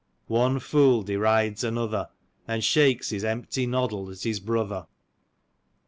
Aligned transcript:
"One 0.25 0.57
fool 0.57 1.03
derides 1.03 1.63
another, 1.63 2.09
And 2.47 2.63
shakes 2.63 3.11
his 3.11 3.23
empty 3.23 3.67
noddle 3.67 4.09
at 4.09 4.23
his 4.23 4.39
brother." 4.39 4.87